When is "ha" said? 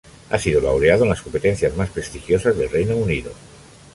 0.31-0.39